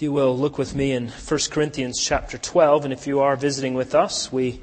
[0.00, 3.36] If you will look with me in 1 Corinthians chapter 12, and if you are
[3.36, 4.62] visiting with us, we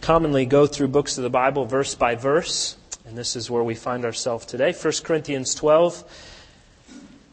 [0.00, 3.74] commonly go through books of the Bible verse by verse, and this is where we
[3.74, 4.72] find ourselves today.
[4.72, 6.04] 1 Corinthians 12.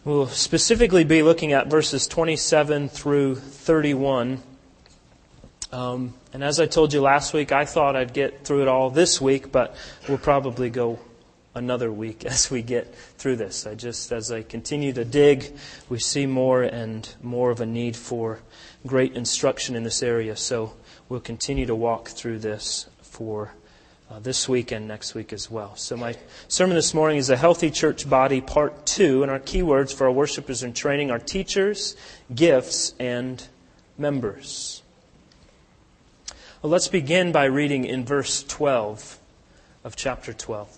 [0.05, 4.41] We'll specifically be looking at verses 27 through 31.
[5.71, 8.89] Um, and as I told you last week, I thought I'd get through it all
[8.89, 9.75] this week, but
[10.09, 10.97] we'll probably go
[11.55, 13.65] another week as we get through this.
[13.65, 15.51] I just, as I continue to dig,
[15.89, 18.39] we see more and more of a need for
[18.85, 20.35] great instruction in this area.
[20.35, 20.73] So
[21.09, 23.53] we'll continue to walk through this for
[24.09, 25.75] uh, this week and next week as well.
[25.75, 26.15] So my
[26.47, 30.05] sermon this morning is a healthy church body part two, and our key words for
[30.05, 31.95] our worshipers in training are teachers,
[32.33, 33.47] gifts, and
[33.97, 34.83] members.
[36.61, 39.19] Well, let's begin by reading in verse 12
[39.83, 40.77] of chapter 12.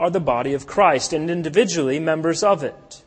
[0.00, 3.04] are the body of Christ and individually members of it.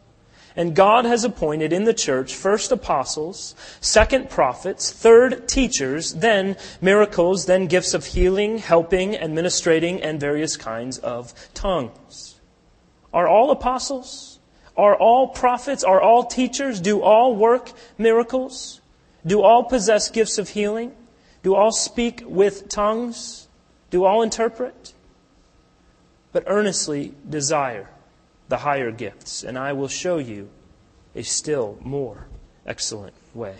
[0.55, 7.47] And God has appointed in the church first apostles, second prophets, third teachers, then miracles,
[7.47, 12.39] then gifts of healing, helping, administrating, and various kinds of tongues.
[13.11, 14.39] Are all apostles?
[14.77, 15.83] Are all prophets?
[15.83, 16.79] Are all teachers?
[16.79, 18.81] Do all work miracles?
[19.25, 20.93] Do all possess gifts of healing?
[21.41, 23.47] Do all speak with tongues?
[23.89, 24.93] Do all interpret?
[26.33, 27.87] But earnestly desire
[28.49, 30.49] the higher gifts, and I will show you
[31.15, 32.27] a still more
[32.65, 33.55] excellent way.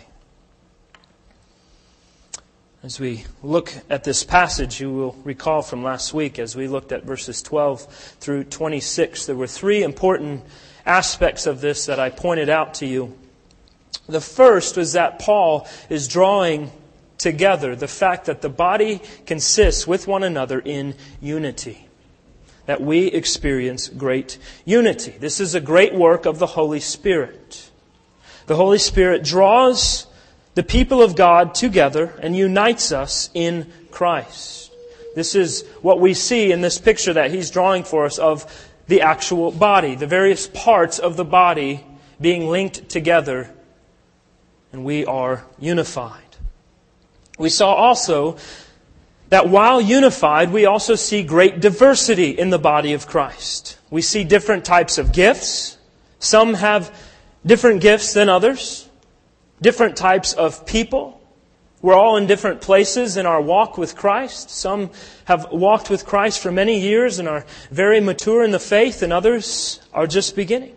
[2.82, 6.92] As we look at this passage, you will recall from last week as we looked
[6.92, 7.86] at verses 12
[8.20, 10.44] through 26, there were three important
[10.84, 13.16] aspects of this that I pointed out to you.
[14.06, 16.72] The first was that Paul is drawing
[17.16, 21.83] together the fact that the body consists with one another in unity
[22.66, 25.12] that we experience great unity.
[25.12, 27.70] This is a great work of the Holy Spirit.
[28.46, 30.06] The Holy Spirit draws
[30.54, 34.72] the people of God together and unites us in Christ.
[35.14, 39.02] This is what we see in this picture that he's drawing for us of the
[39.02, 41.84] actual body, the various parts of the body
[42.20, 43.50] being linked together,
[44.72, 46.20] and we are unified.
[47.38, 48.36] We saw also
[49.28, 53.78] that while unified, we also see great diversity in the body of Christ.
[53.90, 55.78] We see different types of gifts.
[56.18, 56.94] Some have
[57.44, 58.88] different gifts than others.
[59.60, 61.20] Different types of people.
[61.80, 64.50] We're all in different places in our walk with Christ.
[64.50, 64.90] Some
[65.26, 69.12] have walked with Christ for many years and are very mature in the faith, and
[69.12, 70.74] others are just beginning.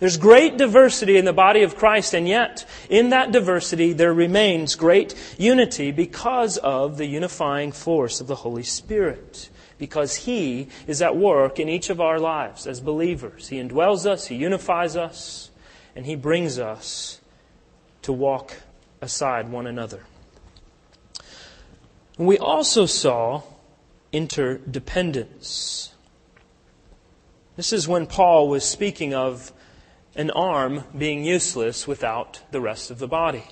[0.00, 4.74] There's great diversity in the body of Christ, and yet, in that diversity, there remains
[4.74, 9.50] great unity because of the unifying force of the Holy Spirit.
[9.78, 13.48] Because He is at work in each of our lives as believers.
[13.48, 15.50] He indwells us, He unifies us,
[15.94, 17.20] and He brings us
[18.02, 18.62] to walk
[19.00, 20.04] aside one another.
[22.18, 23.42] We also saw
[24.12, 25.92] interdependence.
[27.56, 29.52] This is when Paul was speaking of
[30.16, 33.44] an arm being useless without the rest of the body.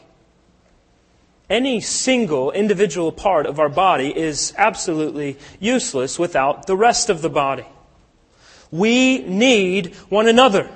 [1.50, 7.28] Any single individual part of our body is absolutely useless without the rest of the
[7.28, 7.66] body.
[8.70, 10.70] We need one another.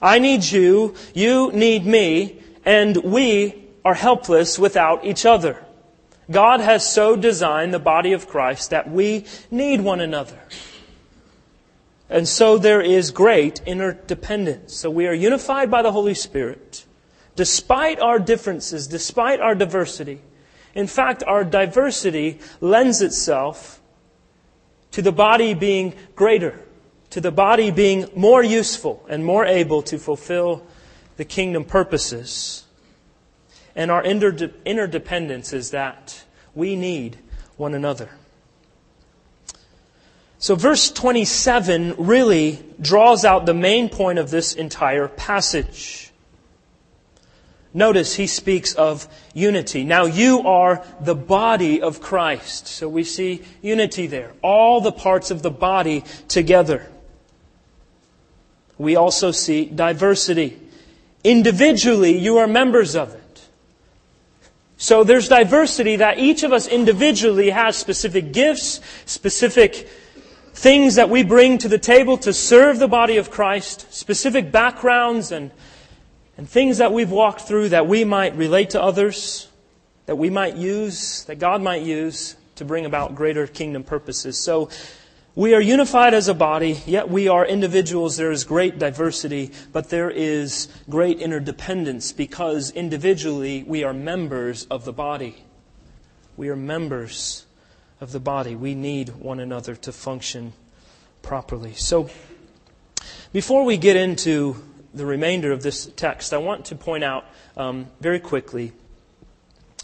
[0.00, 5.64] I need you, you need me, and we are helpless without each other.
[6.30, 10.38] God has so designed the body of Christ that we need one another.
[12.08, 14.74] And so there is great interdependence.
[14.76, 16.84] So we are unified by the Holy Spirit,
[17.34, 20.20] despite our differences, despite our diversity.
[20.74, 23.80] In fact, our diversity lends itself
[24.92, 26.60] to the body being greater,
[27.10, 30.64] to the body being more useful and more able to fulfill
[31.16, 32.64] the kingdom purposes.
[33.74, 36.24] And our interdependence is that
[36.54, 37.18] we need
[37.56, 38.10] one another.
[40.38, 46.10] So verse 27 really draws out the main point of this entire passage.
[47.72, 49.84] Notice he speaks of unity.
[49.84, 52.66] Now you are the body of Christ.
[52.66, 54.32] So we see unity there.
[54.42, 56.86] All the parts of the body together.
[58.78, 60.58] We also see diversity.
[61.24, 63.20] Individually, you are members of it.
[64.78, 69.88] So there's diversity that each of us individually has specific gifts, specific
[70.56, 75.30] things that we bring to the table to serve the body of Christ, specific backgrounds
[75.30, 75.50] and,
[76.38, 79.48] and things that we've walked through that we might relate to others,
[80.06, 84.42] that we might use, that God might use to bring about greater kingdom purposes.
[84.42, 84.70] So
[85.34, 88.16] we are unified as a body, yet we are individuals.
[88.16, 94.86] There is great diversity, but there is great interdependence because individually we are members of
[94.86, 95.44] the body.
[96.38, 97.45] We are members
[98.00, 98.54] of the body.
[98.54, 100.52] We need one another to function
[101.22, 101.74] properly.
[101.74, 102.10] So,
[103.32, 104.62] before we get into
[104.94, 107.24] the remainder of this text, I want to point out
[107.56, 108.72] um, very quickly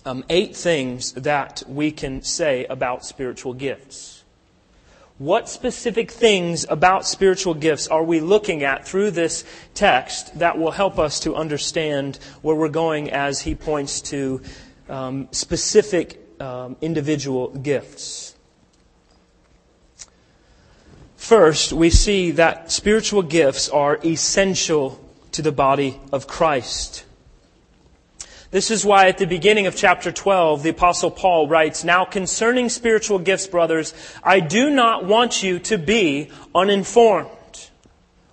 [0.05, 4.25] um, eight things that we can say about spiritual gifts.
[5.19, 9.45] What specific things about spiritual gifts are we looking at through this
[9.75, 14.43] text that will help us to understand where we're going as he points to
[14.89, 18.35] um, specific um, individual gifts.
[21.17, 24.99] First, we see that spiritual gifts are essential
[25.31, 27.05] to the body of Christ.
[28.51, 32.69] This is why at the beginning of chapter 12, the apostle Paul writes, Now concerning
[32.69, 37.31] spiritual gifts, brothers, I do not want you to be uninformed.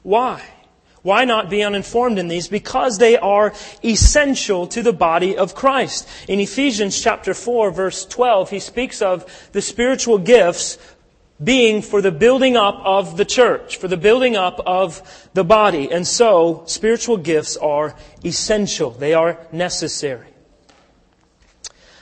[0.02, 0.44] Why?
[1.01, 2.48] Why not be uninformed in these?
[2.48, 3.54] Because they are
[3.84, 6.07] essential to the body of Christ.
[6.28, 10.78] In Ephesians chapter 4 verse 12, he speaks of the spiritual gifts
[11.42, 15.90] being for the building up of the church, for the building up of the body.
[15.90, 17.95] And so, spiritual gifts are
[18.25, 18.92] essential.
[18.92, 20.28] They are necessary.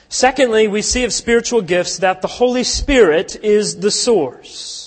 [0.09, 4.86] Secondly, we see of spiritual gifts that the Holy Spirit is the source.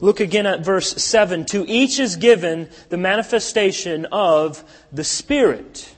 [0.00, 1.44] Look again at verse 7.
[1.46, 4.62] To each is given the manifestation of
[4.92, 5.92] the Spirit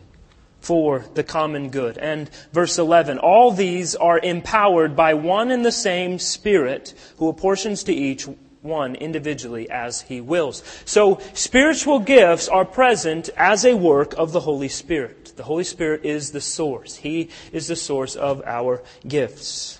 [0.61, 1.99] for the common good.
[1.99, 3.19] And verse 11.
[3.19, 8.27] All these are empowered by one and the same Spirit who apportions to each
[8.63, 10.63] one individually as he wills.
[10.85, 15.33] So spiritual gifts are present as a work of the Holy Spirit.
[15.37, 16.97] The Holy Spirit is the source.
[16.97, 19.80] He is the source of our gifts.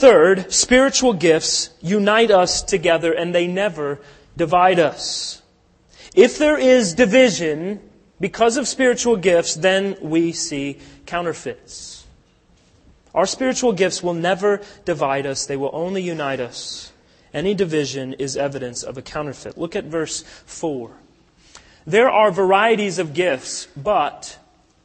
[0.00, 4.00] Third, spiritual gifts unite us together and they never
[4.34, 5.42] divide us.
[6.14, 7.82] If there is division
[8.18, 12.06] because of spiritual gifts, then we see counterfeits.
[13.14, 16.92] Our spiritual gifts will never divide us, they will only unite us.
[17.34, 19.58] Any division is evidence of a counterfeit.
[19.58, 20.92] Look at verse 4.
[21.86, 24.38] There are varieties of gifts, but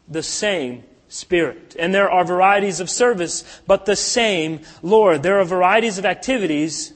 [0.10, 0.84] the same
[1.16, 1.78] Spirit.
[1.80, 5.24] And there are varieties of service, but the same Lord.
[5.24, 6.94] There are varieties of activities,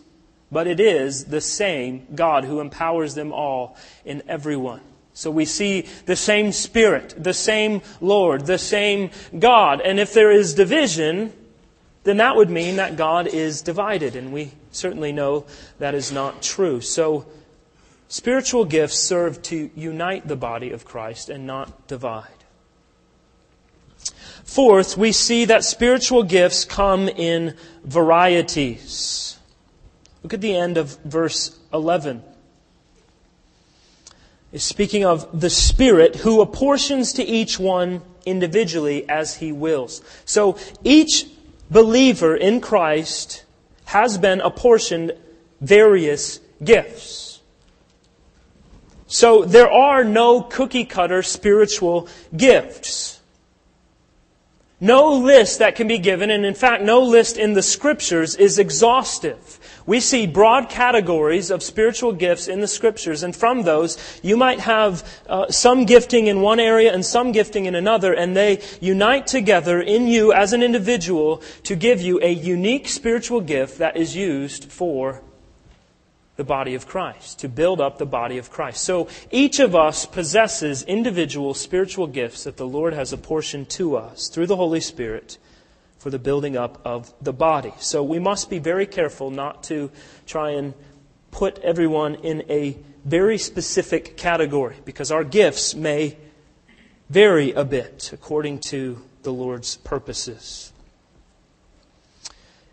[0.51, 4.81] but it is the same God who empowers them all in everyone.
[5.13, 9.79] So we see the same Spirit, the same Lord, the same God.
[9.79, 11.31] And if there is division,
[12.03, 14.17] then that would mean that God is divided.
[14.17, 15.45] And we certainly know
[15.77, 16.81] that is not true.
[16.81, 17.25] So
[18.09, 22.38] spiritual gifts serve to unite the body of Christ and not divide.
[24.49, 27.53] Fourth, we see that spiritual gifts come in
[27.83, 29.37] varieties.
[30.23, 32.23] Look at the end of verse 11.
[34.51, 40.01] It's speaking of the Spirit who apportions to each one individually as He wills.
[40.25, 41.27] So each
[41.69, 43.45] believer in Christ
[43.85, 45.11] has been apportioned
[45.61, 47.39] various gifts.
[49.05, 53.18] So there are no cookie cutter spiritual gifts.
[54.81, 58.57] No list that can be given, and in fact, no list in the scriptures is
[58.57, 59.59] exhaustive.
[59.85, 64.61] We see broad categories of spiritual gifts in the scriptures, and from those, you might
[64.61, 69.27] have uh, some gifting in one area and some gifting in another, and they unite
[69.27, 74.15] together in you as an individual to give you a unique spiritual gift that is
[74.15, 75.21] used for
[76.39, 78.81] the body of Christ, to build up the body of Christ.
[78.85, 84.29] So each of us possesses individual spiritual gifts that the Lord has apportioned to us
[84.29, 85.37] through the Holy Spirit
[85.97, 87.73] for the building up of the body.
[87.79, 89.91] So we must be very careful not to
[90.25, 90.73] try and
[91.31, 96.15] put everyone in a very specific category because our gifts may
[97.09, 100.71] vary a bit according to the Lord's purposes.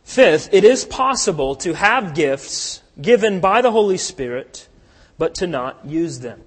[0.04, 4.68] Fifth, it is possible to have gifts given by the Holy Spirit,
[5.18, 6.42] but to not use them.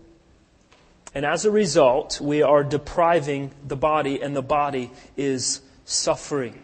[1.14, 6.60] And as a result, we are depriving the body, and the body is suffering.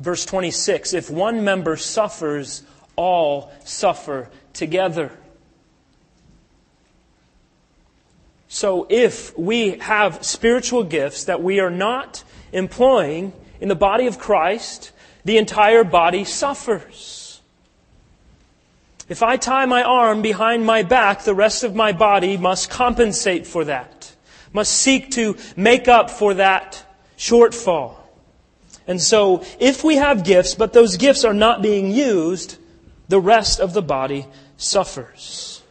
[0.00, 2.62] Verse 26 If one member suffers,
[2.96, 5.12] all suffer together.
[8.48, 14.18] So if we have spiritual gifts that we are not employing in the body of
[14.18, 14.92] Christ,
[15.24, 17.21] the entire body suffers.
[19.08, 23.46] If I tie my arm behind my back, the rest of my body must compensate
[23.46, 24.14] for that,
[24.52, 26.84] must seek to make up for that
[27.18, 27.96] shortfall.
[28.86, 32.58] And so, if we have gifts, but those gifts are not being used,
[33.08, 35.62] the rest of the body suffers.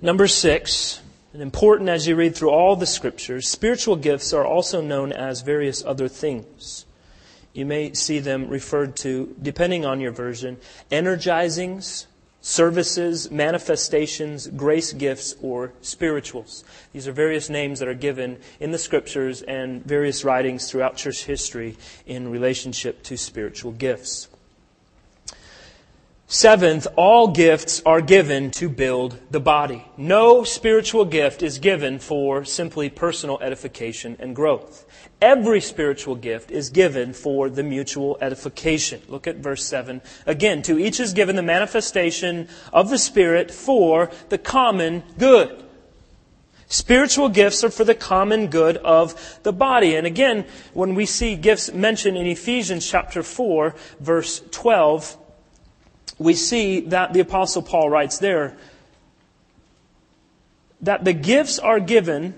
[0.00, 1.00] Number six,
[1.32, 5.42] and important as you read through all the scriptures, spiritual gifts are also known as
[5.42, 6.85] various other things.
[7.56, 10.58] You may see them referred to, depending on your version,
[10.90, 12.04] energizings,
[12.42, 16.64] services, manifestations, grace gifts, or spirituals.
[16.92, 21.24] These are various names that are given in the scriptures and various writings throughout church
[21.24, 24.28] history in relationship to spiritual gifts.
[26.28, 29.84] Seventh, all gifts are given to build the body.
[29.96, 34.85] No spiritual gift is given for simply personal edification and growth.
[35.20, 39.00] Every spiritual gift is given for the mutual edification.
[39.08, 40.02] Look at verse 7.
[40.26, 45.62] Again, to each is given the manifestation of the Spirit for the common good.
[46.68, 49.94] Spiritual gifts are for the common good of the body.
[49.94, 50.44] And again,
[50.74, 55.16] when we see gifts mentioned in Ephesians chapter 4, verse 12,
[56.18, 58.56] we see that the Apostle Paul writes there
[60.82, 62.34] that the gifts are given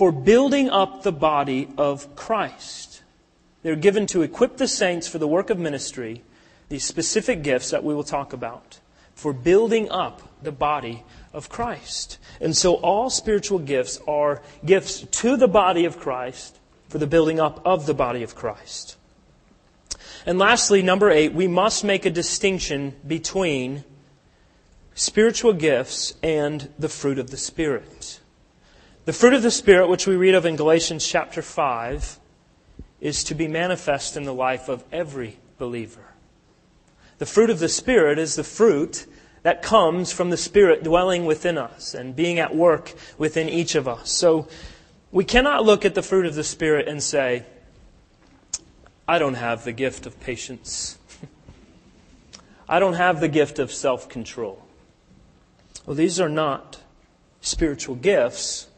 [0.00, 3.02] for building up the body of Christ.
[3.62, 6.22] They're given to equip the saints for the work of ministry,
[6.70, 8.80] these specific gifts that we will talk about,
[9.14, 11.02] for building up the body
[11.34, 12.16] of Christ.
[12.40, 17.38] And so all spiritual gifts are gifts to the body of Christ for the building
[17.38, 18.96] up of the body of Christ.
[20.24, 23.84] And lastly, number eight, we must make a distinction between
[24.94, 28.19] spiritual gifts and the fruit of the Spirit.
[29.10, 32.20] The fruit of the Spirit, which we read of in Galatians chapter 5,
[33.00, 36.14] is to be manifest in the life of every believer.
[37.18, 39.06] The fruit of the Spirit is the fruit
[39.42, 43.88] that comes from the Spirit dwelling within us and being at work within each of
[43.88, 44.12] us.
[44.12, 44.46] So
[45.10, 47.44] we cannot look at the fruit of the Spirit and say,
[49.08, 50.98] I don't have the gift of patience.
[52.68, 54.64] I don't have the gift of self control.
[55.84, 56.78] Well, these are not
[57.40, 58.68] spiritual gifts,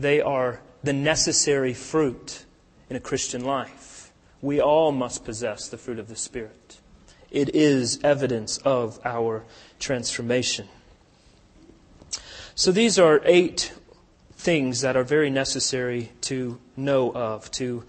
[0.00, 2.44] they are the necessary fruit
[2.88, 4.12] in a Christian life.
[4.40, 6.80] We all must possess the fruit of the Spirit.
[7.30, 9.44] It is evidence of our
[9.78, 10.68] transformation.
[12.54, 13.72] So these are eight
[14.32, 17.84] things that are very necessary to know of, to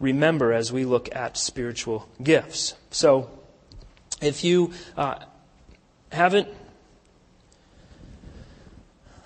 [0.00, 2.74] remember as we look at spiritual gifts.
[2.90, 3.30] So,
[4.20, 5.20] if you uh,
[6.10, 6.48] haven't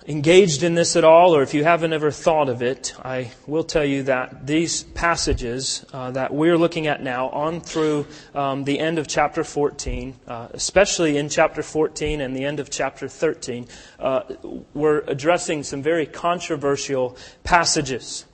[0.07, 3.63] engaged in this at all, or if you haven't ever thought of it, I will
[3.63, 8.05] tell you that these passages uh, that we're looking at now, on through
[8.35, 12.69] um, the end of chapter 14, uh, especially in chapter 14 and the end of
[12.69, 13.67] chapter 13,
[13.99, 14.23] uh,
[14.73, 18.25] we're addressing some very controversial passages.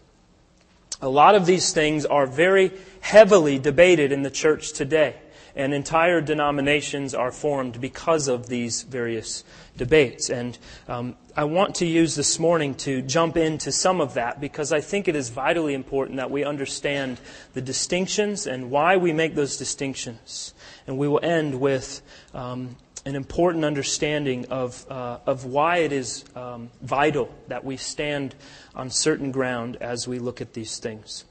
[1.01, 2.71] A lot of these things are very
[3.01, 5.15] heavily debated in the church today.
[5.55, 9.43] And entire denominations are formed because of these various
[9.77, 10.29] debates.
[10.29, 14.71] And um, I want to use this morning to jump into some of that because
[14.71, 17.19] I think it is vitally important that we understand
[17.53, 20.53] the distinctions and why we make those distinctions.
[20.85, 22.01] And we will end with
[22.33, 22.75] um,
[23.05, 28.35] an important understanding of, uh, of why it is um, vital that we stand
[28.75, 31.25] on certain ground as we look at these things.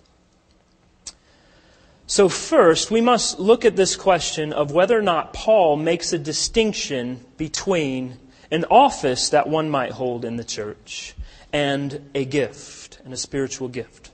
[2.11, 6.19] So, first, we must look at this question of whether or not Paul makes a
[6.19, 8.17] distinction between
[8.51, 11.15] an office that one might hold in the church
[11.53, 14.11] and a gift, and a spiritual gift.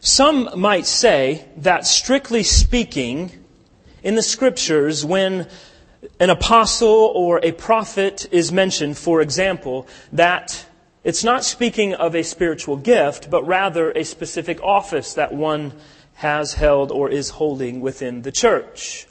[0.00, 3.30] Some might say that, strictly speaking,
[4.02, 5.46] in the scriptures, when
[6.18, 10.64] an apostle or a prophet is mentioned, for example, that
[11.04, 15.72] it's not speaking of a spiritual gift, but rather a specific office that one
[16.14, 19.06] has held or is holding within the church.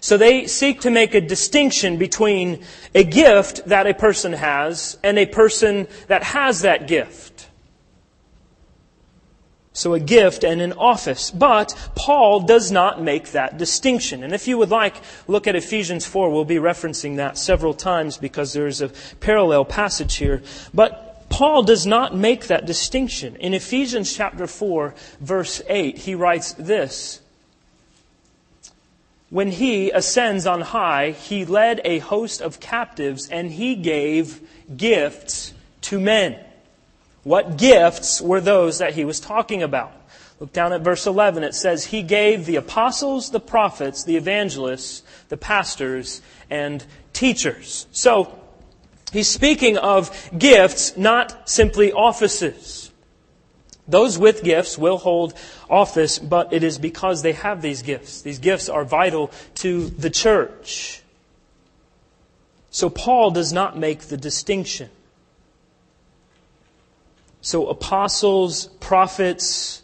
[0.00, 2.64] So they seek to make a distinction between
[2.94, 7.31] a gift that a person has and a person that has that gift.
[9.74, 11.30] So a gift and an office.
[11.30, 14.22] But Paul does not make that distinction.
[14.22, 16.30] And if you would like, look at Ephesians 4.
[16.30, 20.42] We'll be referencing that several times because there is a parallel passage here.
[20.74, 23.36] But Paul does not make that distinction.
[23.36, 27.22] In Ephesians chapter 4, verse 8, he writes this
[29.32, 34.42] when he ascends on high, he led a host of captives and he gave
[34.76, 36.38] gifts to men.
[37.24, 39.92] What gifts were those that he was talking about?
[40.40, 41.44] Look down at verse 11.
[41.44, 47.86] It says, He gave the apostles, the prophets, the evangelists, the pastors, and teachers.
[47.92, 48.40] So,
[49.12, 52.90] he's speaking of gifts, not simply offices.
[53.86, 55.34] Those with gifts will hold
[55.68, 58.22] office, but it is because they have these gifts.
[58.22, 61.02] These gifts are vital to the church.
[62.70, 64.88] So Paul does not make the distinction.
[67.42, 69.82] So apostles, prophets,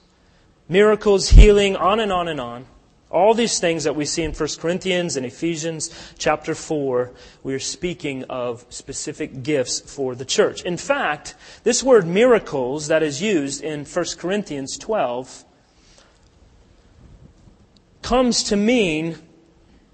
[0.68, 2.66] miracles, healing, on and on and on.
[3.10, 7.10] All these things that we see in 1 Corinthians and Ephesians chapter 4,
[7.42, 10.62] we are speaking of specific gifts for the church.
[10.62, 15.44] In fact, this word miracles that is used in 1 Corinthians 12
[18.02, 19.18] comes to mean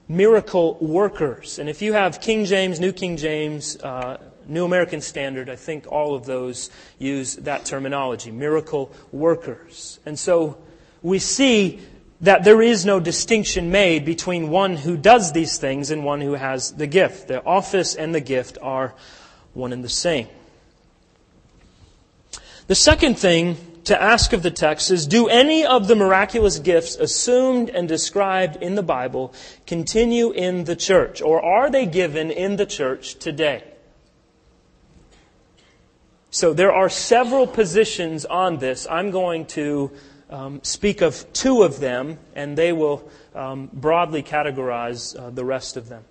[0.06, 1.58] miracle workers.
[1.58, 5.86] And if you have King James, New King James, uh, New American Standard, I think
[5.90, 9.98] all of those use that terminology miracle workers.
[10.06, 10.56] And so
[11.02, 11.80] we see
[12.20, 16.34] that there is no distinction made between one who does these things and one who
[16.34, 17.28] has the gift.
[17.28, 18.94] The office and the gift are
[19.52, 20.28] one and the same.
[22.66, 26.96] The second thing to ask of the text is Do any of the miraculous gifts
[26.96, 29.34] assumed and described in the Bible
[29.66, 33.62] continue in the church, or are they given in the church today?
[36.34, 38.88] So there are several positions on this.
[38.90, 39.92] I'm going to
[40.28, 45.76] um, speak of two of them, and they will um, broadly categorize uh, the rest
[45.76, 46.02] of them.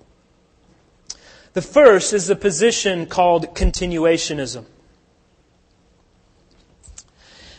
[1.52, 4.64] The first is the position called continuationism.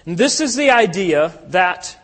[0.07, 1.99] And this is the idea that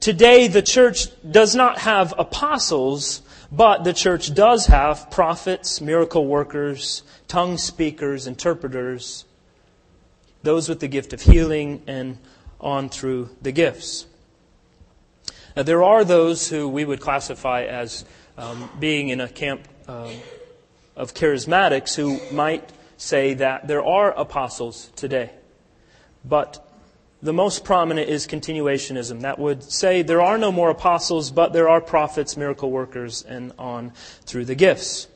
[0.00, 3.20] today the church does not have apostles,
[3.52, 9.26] but the church does have prophets, miracle workers, tongue speakers, interpreters,
[10.42, 12.18] those with the gift of healing and
[12.60, 14.06] on through the gifts.
[15.56, 18.04] Now, there are those who we would classify as
[18.38, 20.14] um, being in a camp um,
[20.96, 25.30] of charismatics who might say that there are apostles today.
[26.24, 26.66] But
[27.20, 29.20] the most prominent is continuationism.
[29.20, 33.52] That would say there are no more apostles, but there are prophets, miracle workers, and
[33.58, 33.92] on
[34.24, 35.08] through the gifts.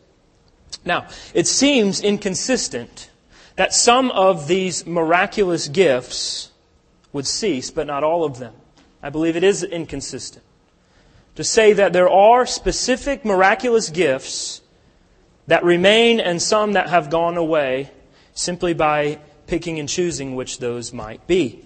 [0.85, 3.11] Now, it seems inconsistent
[3.57, 6.51] that some of these miraculous gifts
[7.13, 8.55] would cease, but not all of them.
[9.03, 10.45] I believe it is inconsistent
[11.37, 14.63] to say that there are specific miraculous gifts
[15.47, 17.91] that remain and some that have gone away
[18.35, 21.63] simply by picking and choosing which those might be.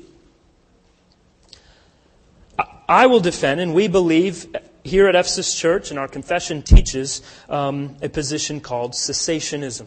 [2.88, 4.46] I will defend, and we believe
[4.82, 9.86] here at Ephesus Church, and our confession teaches um, a position called cessationism.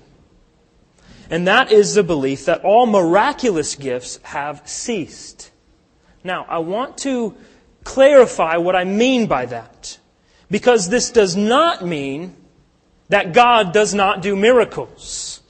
[1.34, 5.50] And that is the belief that all miraculous gifts have ceased.
[6.24, 7.36] Now, I want to
[7.84, 9.98] clarify what I mean by that.
[10.52, 12.36] Because this does not mean
[13.10, 15.42] that God does not do miracles.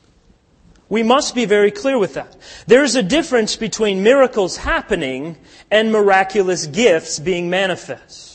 [0.88, 2.38] We must be very clear with that.
[2.66, 5.36] There's a difference between miracles happening
[5.70, 8.33] and miraculous gifts being manifest.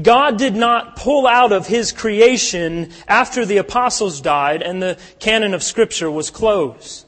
[0.00, 5.54] God did not pull out of His creation after the apostles died and the canon
[5.54, 7.04] of Scripture was closed.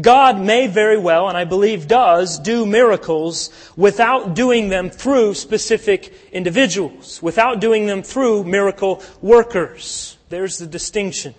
[0.00, 6.12] God may very well, and I believe does, do miracles without doing them through specific
[6.32, 10.16] individuals, without doing them through miracle workers.
[10.30, 11.34] There's the distinction.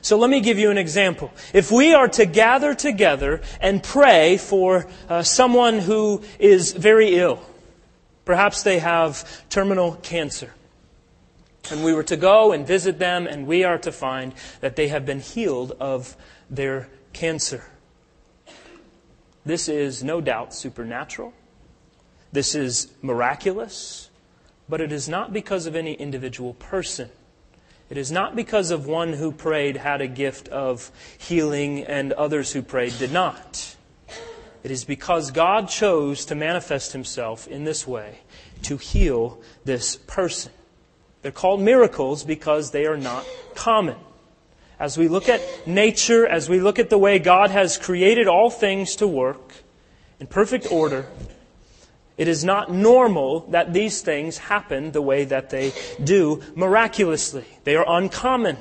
[0.00, 1.32] So let me give you an example.
[1.52, 7.40] If we are to gather together and pray for uh, someone who is very ill,
[8.26, 10.52] perhaps they have terminal cancer,
[11.70, 14.88] and we were to go and visit them, and we are to find that they
[14.88, 16.14] have been healed of
[16.50, 17.64] their cancer.
[19.46, 21.32] This is no doubt supernatural.
[22.32, 24.10] This is miraculous,
[24.68, 27.08] but it is not because of any individual person.
[27.88, 32.50] It is not because of one who prayed had a gift of healing and others
[32.52, 33.75] who prayed did not.
[34.66, 38.18] It is because God chose to manifest himself in this way
[38.62, 40.50] to heal this person.
[41.22, 43.24] They're called miracles because they are not
[43.54, 43.94] common.
[44.80, 48.50] As we look at nature, as we look at the way God has created all
[48.50, 49.52] things to work
[50.18, 51.06] in perfect order,
[52.18, 57.44] it is not normal that these things happen the way that they do miraculously.
[57.62, 58.56] They are uncommon.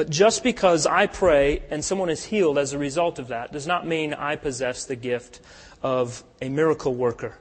[0.00, 3.66] But just because I pray and someone is healed as a result of that does
[3.66, 5.40] not mean I possess the gift
[5.82, 7.36] of a miracle worker.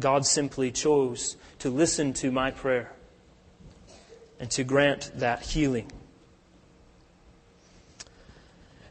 [0.00, 2.90] God simply chose to listen to my prayer
[4.40, 5.92] and to grant that healing.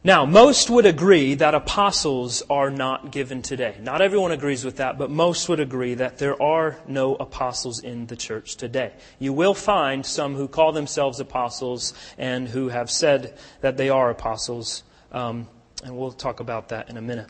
[0.01, 3.75] Now, most would agree that apostles are not given today.
[3.81, 8.07] Not everyone agrees with that, but most would agree that there are no apostles in
[8.07, 8.93] the church today.
[9.19, 14.09] You will find some who call themselves apostles and who have said that they are
[14.09, 15.49] apostles, um,
[15.83, 17.27] and we'll talk about that in a minute.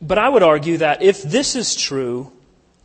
[0.00, 2.32] But I would argue that if this is true,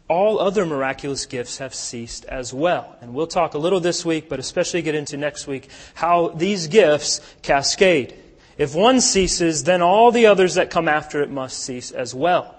[0.08, 2.96] all other miraculous gifts have ceased as well.
[3.02, 6.68] And we'll talk a little this week, but especially get into next week, how these
[6.68, 8.14] gifts cascade.
[8.58, 12.56] If one ceases, then all the others that come after it must cease as well.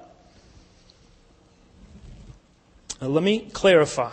[3.01, 4.13] Now, let me clarify.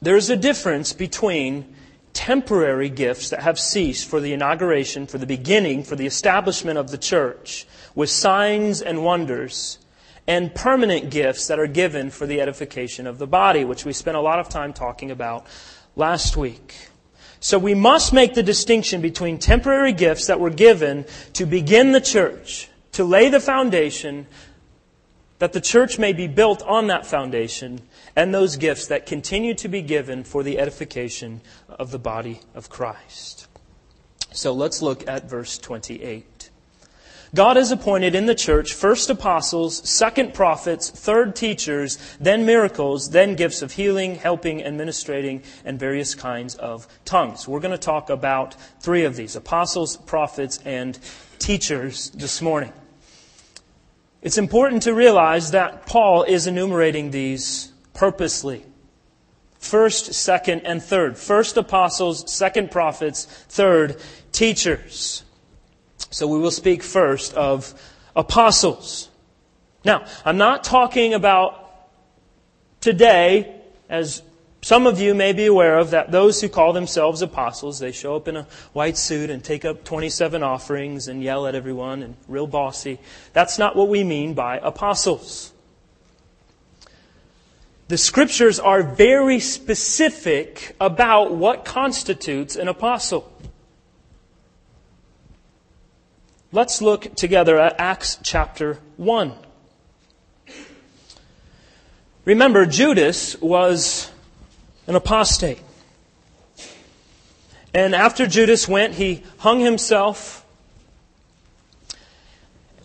[0.00, 1.74] There's a difference between
[2.12, 6.90] temporary gifts that have ceased for the inauguration, for the beginning, for the establishment of
[6.90, 9.78] the church, with signs and wonders,
[10.26, 14.16] and permanent gifts that are given for the edification of the body, which we spent
[14.16, 15.46] a lot of time talking about
[15.96, 16.74] last week.
[17.40, 22.00] So we must make the distinction between temporary gifts that were given to begin the
[22.00, 24.28] church, to lay the foundation,
[25.40, 27.80] that the church may be built on that foundation,
[28.14, 32.70] and those gifts that continue to be given for the edification of the body of
[32.70, 33.48] Christ.
[34.30, 36.24] So let's look at verse 28.
[37.34, 43.36] God has appointed in the church first apostles, second prophets, third teachers, then miracles, then
[43.36, 47.48] gifts of healing, helping, administrating, and various kinds of tongues.
[47.48, 50.98] We're going to talk about three of these apostles, prophets, and
[51.38, 52.72] teachers this morning.
[54.20, 58.62] It's important to realize that Paul is enumerating these purposely.
[59.58, 61.16] First, second, and third.
[61.16, 63.96] First apostles, second prophets, third
[64.32, 65.24] teachers.
[66.12, 67.74] So we will speak first of
[68.14, 69.08] apostles.
[69.82, 71.88] Now, I'm not talking about
[72.80, 74.22] today, as
[74.60, 78.14] some of you may be aware of, that those who call themselves apostles, they show
[78.14, 82.14] up in a white suit and take up 27 offerings and yell at everyone and
[82.28, 83.00] real bossy.
[83.32, 85.52] That's not what we mean by apostles.
[87.88, 93.32] The scriptures are very specific about what constitutes an apostle.
[96.54, 99.32] Let's look together at Acts chapter 1.
[102.26, 104.10] Remember, Judas was
[104.86, 105.62] an apostate.
[107.72, 110.44] And after Judas went, he hung himself,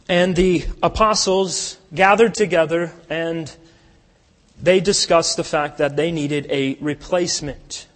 [0.07, 3.53] and the apostles gathered together and
[4.61, 7.86] they discussed the fact that they needed a replacement.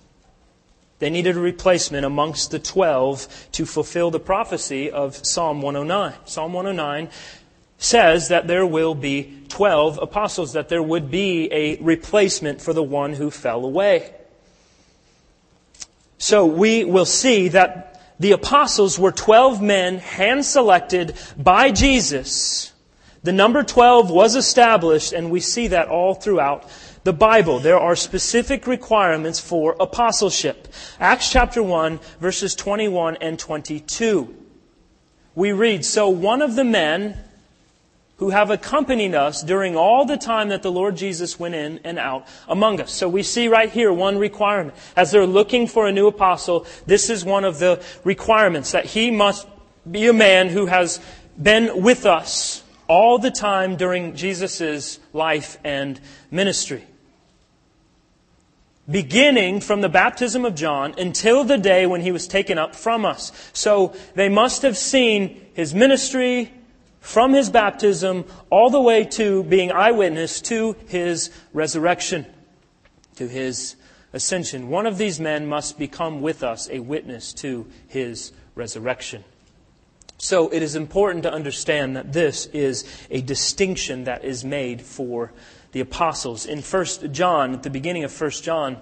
[1.02, 6.14] They needed a replacement amongst the 12 to fulfill the prophecy of Psalm 109.
[6.26, 7.10] Psalm 109
[7.80, 12.84] says that there will be 12 apostles, that there would be a replacement for the
[12.84, 14.14] one who fell away.
[16.20, 22.74] So we will see that the apostles were 12 men hand selected by Jesus.
[23.24, 26.70] The number 12 was established, and we see that all throughout
[27.04, 30.68] the Bible, there are specific requirements for apostleship.
[31.00, 34.36] Acts chapter 1, verses 21 and 22.
[35.34, 37.18] We read, So one of the men
[38.18, 41.98] who have accompanied us during all the time that the Lord Jesus went in and
[41.98, 42.92] out among us.
[42.92, 44.76] So we see right here one requirement.
[44.96, 49.10] As they're looking for a new apostle, this is one of the requirements that he
[49.10, 49.48] must
[49.90, 51.00] be a man who has
[51.42, 56.84] been with us all the time during Jesus' life and ministry.
[58.92, 63.06] Beginning from the baptism of John until the day when he was taken up from
[63.06, 63.32] us.
[63.54, 66.52] So they must have seen his ministry,
[67.00, 72.26] from his baptism all the way to being eyewitness to his resurrection,
[73.16, 73.76] to his
[74.14, 74.70] ascension.
[74.70, 79.24] One of these men must become with us a witness to his resurrection.
[80.18, 85.32] So it is important to understand that this is a distinction that is made for
[85.72, 86.46] the apostles.
[86.46, 88.78] In 1 John, at the beginning of 1 John,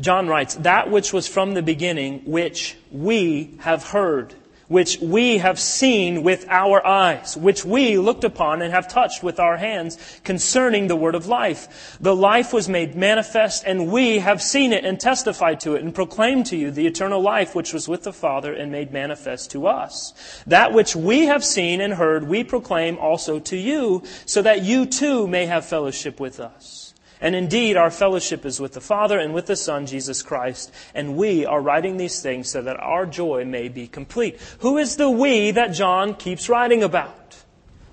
[0.00, 4.34] John writes, That which was from the beginning, which we have heard
[4.68, 9.40] which we have seen with our eyes, which we looked upon and have touched with
[9.40, 11.96] our hands concerning the word of life.
[12.00, 15.94] The life was made manifest and we have seen it and testified to it and
[15.94, 19.66] proclaimed to you the eternal life which was with the Father and made manifest to
[19.66, 20.12] us.
[20.46, 24.86] That which we have seen and heard we proclaim also to you so that you
[24.86, 26.87] too may have fellowship with us.
[27.20, 30.72] And indeed, our fellowship is with the Father and with the Son, Jesus Christ.
[30.94, 34.40] And we are writing these things so that our joy may be complete.
[34.60, 37.36] Who is the we that John keeps writing about?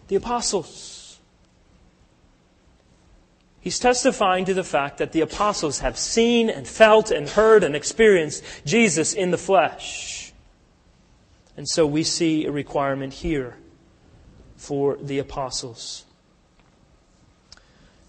[0.08, 1.20] The apostles.
[3.66, 7.76] He's testifying to the fact that the apostles have seen and felt and heard and
[7.76, 10.32] experienced Jesus in the flesh.
[11.58, 13.58] And so we see a requirement here
[14.56, 16.05] for the apostles.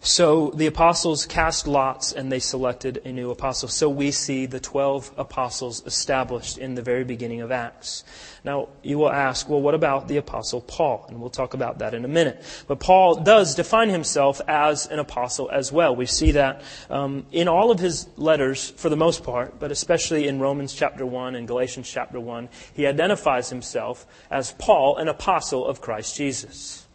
[0.07, 3.69] So the apostles cast lots and they selected a new apostle.
[3.69, 8.05] So we see the 12 apostles established in the very beginning of Acts.
[8.45, 11.07] Now, you will ask, well, what about the apostle Paul?
[11.09, 12.41] And we'll talk about that in a minute.
[12.69, 15.97] But Paul does define himself as an apostle as well.
[15.97, 20.29] We see that um, in all of his letters for the most part, but especially
[20.29, 25.67] in Romans chapter 1 and Galatians chapter 1, he identifies himself as Paul, an apostle
[25.67, 26.86] of Christ Jesus.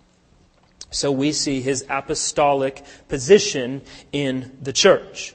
[0.91, 5.33] So we see his apostolic position in the church.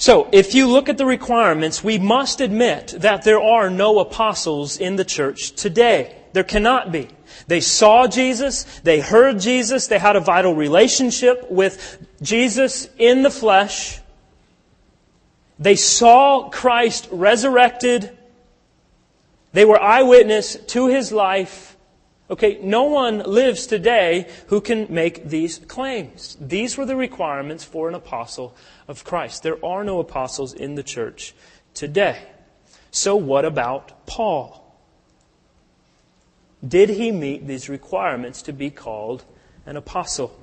[0.00, 4.78] So, if you look at the requirements, we must admit that there are no apostles
[4.78, 6.14] in the church today.
[6.32, 7.08] There cannot be.
[7.48, 13.30] They saw Jesus, they heard Jesus, they had a vital relationship with Jesus in the
[13.30, 14.00] flesh.
[15.58, 18.16] They saw Christ resurrected.
[19.52, 21.67] They were eyewitness to his life.
[22.30, 26.36] Okay, no one lives today who can make these claims.
[26.38, 28.54] These were the requirements for an apostle
[28.86, 29.42] of Christ.
[29.42, 31.34] There are no apostles in the church
[31.72, 32.22] today.
[32.90, 34.64] So what about Paul?
[36.66, 39.24] Did he meet these requirements to be called
[39.64, 40.38] an apostle?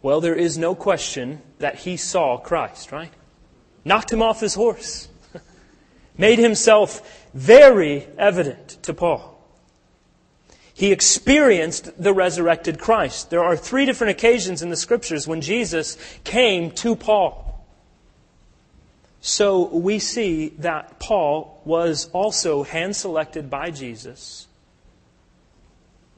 [0.00, 3.12] Well, there is no question that he saw Christ, right?
[3.84, 5.08] Knocked him off his horse.
[6.18, 9.33] Made himself very evident to Paul.
[10.74, 13.30] He experienced the resurrected Christ.
[13.30, 17.64] There are three different occasions in the scriptures when Jesus came to Paul.
[19.20, 24.48] So we see that Paul was also hand selected by Jesus,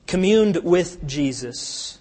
[0.07, 1.99] communed with Jesus,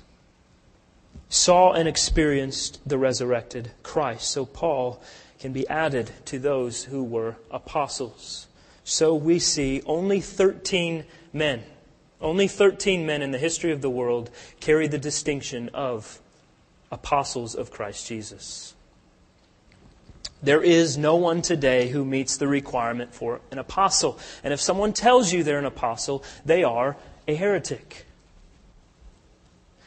[1.28, 4.32] saw and experienced the resurrected Christ.
[4.32, 5.02] So Paul
[5.40, 8.48] can be added to those who were apostles.
[8.86, 11.64] So we see only 13 men
[12.26, 16.20] only 13 men in the history of the world carry the distinction of
[16.92, 18.74] apostles of Christ Jesus.
[20.42, 24.20] There is no one today who meets the requirement for an apostle.
[24.44, 28.06] And if someone tells you they're an apostle, they are a heretic.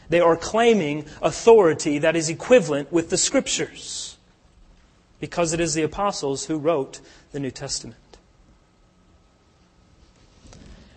[0.08, 4.16] They are claiming authority that is equivalent with the scriptures
[5.20, 7.00] because it is the apostles who wrote
[7.32, 7.98] the New Testament.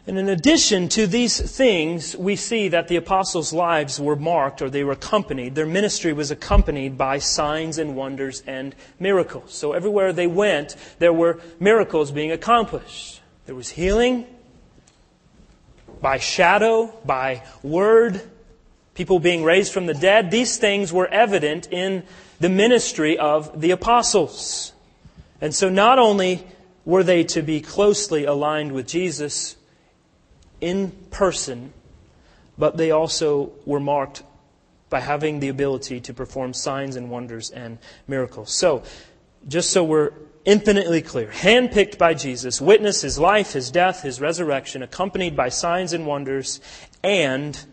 [0.08, 4.70] And in addition to these things, we see that the apostles' lives were marked or
[4.70, 5.54] they were accompanied.
[5.54, 9.54] Their ministry was accompanied by signs and wonders and miracles.
[9.54, 13.22] So everywhere they went, there were miracles being accomplished.
[13.46, 14.26] There was healing
[16.02, 18.22] by shadow, by word,
[18.96, 20.32] people being raised from the dead.
[20.32, 22.04] These things were evident in
[22.40, 24.74] the ministry of the apostles.
[25.40, 26.44] And so not only
[26.86, 29.56] were they to be closely aligned with Jesus,
[30.62, 31.74] in person,
[32.58, 34.24] but they also were marked
[34.90, 38.54] by having the ability to perform signs and wonders and miracles.
[38.54, 38.84] So,
[39.48, 40.12] just so we're
[40.46, 41.28] infinitely clear.
[41.28, 46.60] Handpicked by Jesus, witness his life, his death, his resurrection, accompanied by signs and wonders,
[47.04, 47.66] and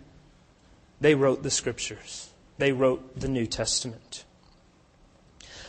[1.01, 2.31] they wrote the scriptures.
[2.59, 4.25] They wrote the New Testament.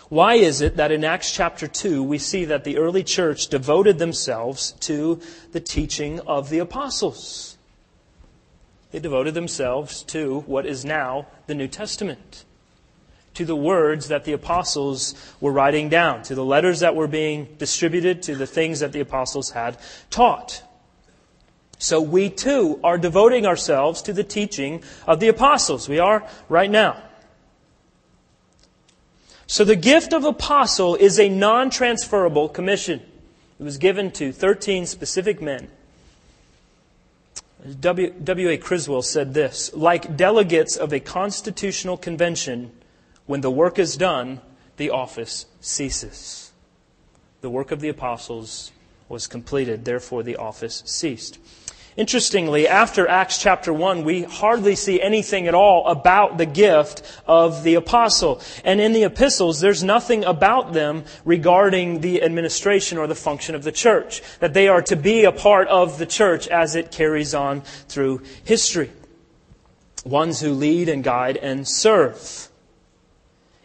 [0.10, 4.00] Why is it that in Acts chapter 2 we see that the early church devoted
[4.00, 7.58] themselves to the teaching of the apostles?
[8.92, 12.44] They devoted themselves to what is now the New Testament,
[13.36, 17.48] to the words that the apostles were writing down, to the letters that were being
[17.60, 19.78] distributed, to the things that the apostles had
[20.10, 20.64] taught.
[21.78, 25.88] So we too are devoting ourselves to the teaching of the apostles.
[25.88, 27.04] We are right now.
[29.50, 33.02] So the gift of apostle is a non-transferable commission.
[33.60, 35.70] It was given to 13 specific men.
[37.80, 38.12] W.
[38.12, 38.58] W.
[38.60, 42.72] Criswell said this, like delegates of a constitutional convention,
[43.26, 44.40] when the work is done,
[44.78, 46.52] the office ceases.
[47.42, 48.72] The work of the apostles
[49.10, 51.40] was completed, therefore the office ceased.
[51.98, 57.64] Interestingly, after Acts chapter 1, we hardly see anything at all about the gift of
[57.64, 58.42] the apostle.
[58.64, 63.64] And in the epistles, there's nothing about them regarding the administration or the function of
[63.64, 64.22] the church.
[64.40, 68.22] That they are to be a part of the church as it carries on through
[68.44, 68.92] history.
[70.06, 72.50] Ones who lead and guide and serve.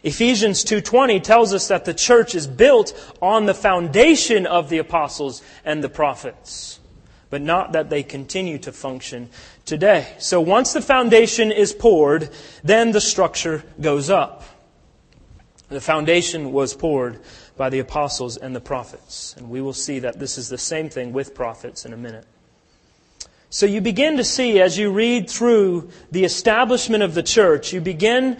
[0.03, 5.41] Ephesians 2:20 tells us that the church is built on the foundation of the apostles
[5.63, 6.79] and the prophets
[7.35, 9.27] but not that they continue to function
[9.65, 10.07] today.
[10.19, 12.29] So once the foundation is poured,
[12.63, 14.43] then the structure goes up.
[15.67, 17.19] The foundation was poured
[17.57, 19.35] by the apostles and the prophets.
[19.37, 22.25] And we will see that this is the same thing with prophets in a minute.
[23.49, 27.81] So you begin to see as you read through the establishment of the church, you
[27.81, 28.39] begin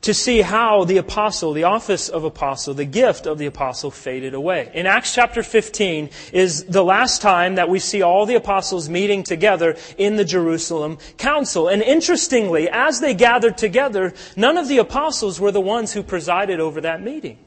[0.00, 4.32] to see how the apostle, the office of apostle, the gift of the apostle faded
[4.32, 4.70] away.
[4.72, 9.24] In Acts chapter 15 is the last time that we see all the apostles meeting
[9.24, 11.68] together in the Jerusalem council.
[11.68, 16.60] And interestingly, as they gathered together, none of the apostles were the ones who presided
[16.60, 17.38] over that meeting.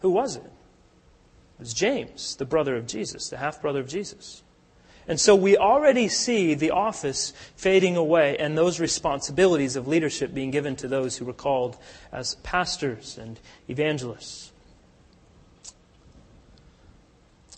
[0.00, 0.44] Who was it?
[0.44, 4.41] It was James, the brother of Jesus, the half brother of Jesus.
[5.08, 10.50] And so we already see the office fading away and those responsibilities of leadership being
[10.50, 11.76] given to those who were called
[12.12, 14.52] as pastors and evangelists.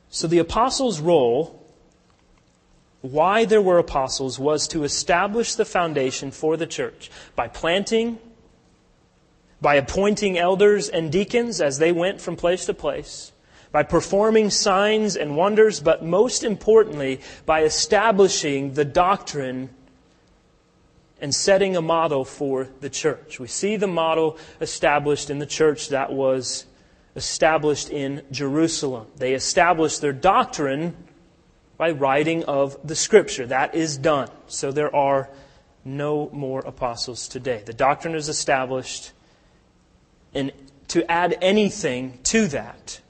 [0.08, 1.60] So the apostles' role,
[3.02, 8.18] why there were apostles, was to establish the foundation for the church by planting,
[9.60, 13.32] by appointing elders and deacons as they went from place to place
[13.74, 19.68] by performing signs and wonders, but most importantly, by establishing the doctrine
[21.20, 23.40] and setting a model for the church.
[23.40, 26.66] We see the model established in the church that was
[27.16, 29.08] established in Jerusalem.
[29.16, 30.94] They established their doctrine
[31.76, 33.44] by writing of the scripture.
[33.44, 34.30] That is done.
[34.46, 35.28] So there are
[35.84, 37.64] no more apostles today.
[37.66, 39.10] The doctrine is established,
[40.32, 40.52] and
[40.86, 43.00] to add anything to that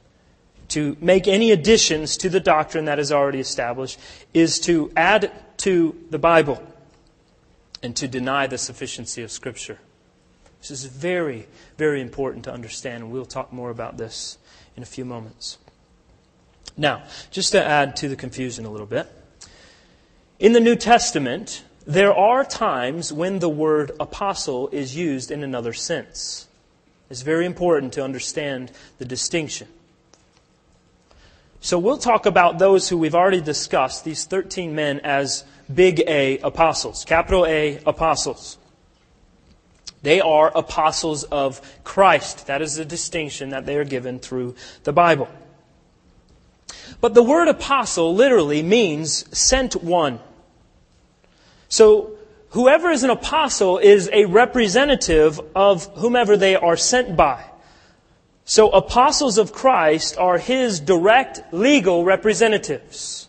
[0.69, 3.99] to make any additions to the doctrine that is already established
[4.33, 6.63] is to add to the Bible
[7.83, 9.79] and to deny the sufficiency of Scripture.
[10.61, 11.47] This is very,
[11.77, 14.39] very important to understand, and we'll talk more about this
[14.77, 15.59] in a few moments.
[16.77, 19.07] Now, just to add to the confusion a little bit,
[20.39, 25.75] in the New Testament, there are times when the word apostle is used in another
[25.75, 26.49] sense.
[27.11, 29.69] It's very important to understand the distinction.
[31.65, 36.37] So we'll talk about those who we've already discussed, these 13 men, as big A
[36.41, 38.59] apostles, capital A apostles.
[40.03, 42.49] They are apostles of Christ.
[42.49, 45.27] That is the distinction that they are given through the Bible.
[47.01, 50.21] But the word apostle literally means sent one.
[51.71, 52.19] So
[52.51, 57.43] whoever is an apostle is a representative of whomever they are sent by.
[58.45, 63.29] So apostles of Christ are his direct legal representatives.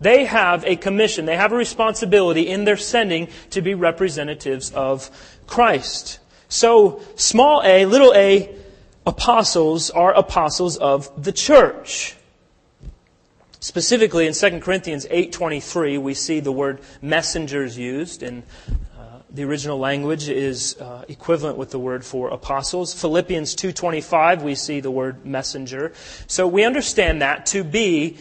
[0.00, 5.10] They have a commission, they have a responsibility in their sending to be representatives of
[5.46, 6.20] Christ.
[6.48, 8.54] So small a, little a,
[9.06, 12.14] apostles are apostles of the church.
[13.60, 18.44] Specifically in 2 Corinthians 8:23 we see the word messengers used and
[19.30, 22.94] the original language is uh, equivalent with the word for apostles.
[22.94, 25.92] Philippians 2:25 we see the word messenger.
[26.26, 28.16] So we understand that to be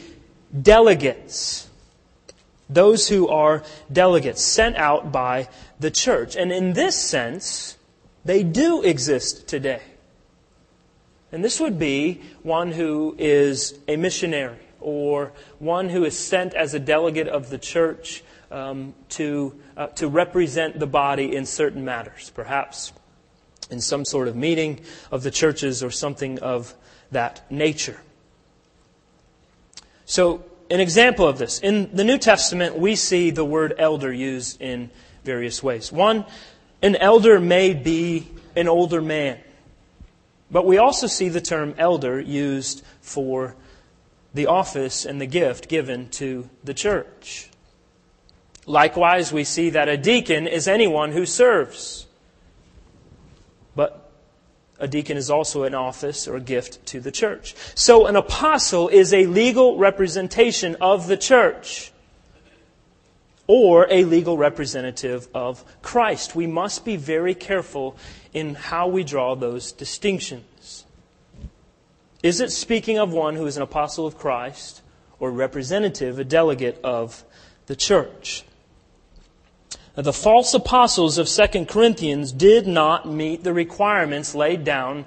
[0.62, 1.70] delegates.
[2.70, 5.48] Those who are delegates sent out by
[5.80, 6.36] the church.
[6.36, 7.78] And in this sense,
[8.26, 9.82] they do exist today.
[11.32, 16.74] And this would be one who is a missionary or one who is sent as
[16.74, 22.32] a delegate of the church um, to, uh, to represent the body in certain matters,
[22.34, 22.94] perhaps
[23.70, 24.80] in some sort of meeting
[25.12, 26.74] of the churches or something of
[27.12, 28.00] that nature.
[30.06, 31.60] So, an example of this.
[31.60, 34.90] In the New Testament, we see the word elder used in
[35.24, 35.92] various ways.
[35.92, 36.26] One,
[36.82, 39.40] an elder may be an older man.
[40.50, 43.56] But we also see the term elder used for
[44.34, 47.50] the office and the gift given to the church.
[48.68, 52.06] Likewise, we see that a deacon is anyone who serves.
[53.76, 54.12] But
[54.78, 57.56] a deacon is also an office or a gift to the church.
[57.76, 61.94] So an apostle is a legal representation of the church
[63.48, 66.36] or a legal representative of Christ.
[66.36, 67.96] We must be very careful
[68.34, 70.86] in how we draw those distinctions.
[72.22, 74.82] Is it speaking of one who is an apostle of Christ
[75.20, 77.24] or representative, a delegate of
[77.68, 78.44] the church?
[79.98, 85.06] The false apostles of 2 Corinthians did not meet the requirements laid down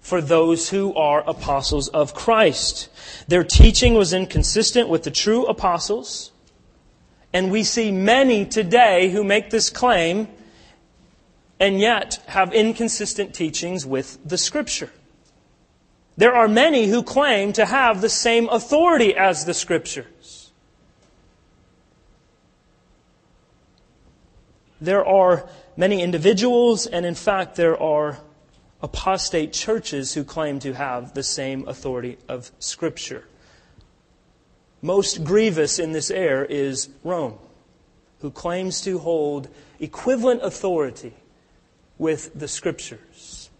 [0.00, 2.88] for those who are apostles of Christ.
[3.28, 6.32] Their teaching was inconsistent with the true apostles
[7.34, 10.28] and we see many today who make this claim
[11.60, 14.90] and yet have inconsistent teachings with the Scripture.
[16.16, 20.06] There are many who claim to have the same authority as the Scriptures.
[24.82, 28.18] There are many individuals, and in fact, there are
[28.82, 33.22] apostate churches who claim to have the same authority of Scripture.
[34.80, 37.38] Most grievous in this error is Rome,
[38.22, 39.46] who claims to hold
[39.78, 41.14] equivalent authority
[41.96, 43.50] with the Scriptures,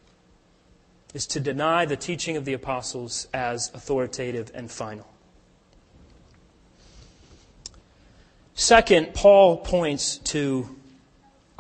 [1.14, 5.06] is to deny the teaching of the apostles as authoritative and final.
[8.54, 10.68] Second, Paul points to